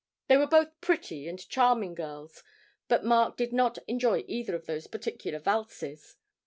[0.29, 2.43] They were both pretty and charming girls,
[2.87, 6.15] but Mark did not enjoy either of those particular valses.